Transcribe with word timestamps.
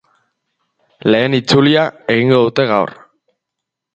Lehen 1.15 1.35
itzulia 1.41 1.85
egingo 2.15 2.41
dute 2.47 2.67
gaur. 2.75 2.97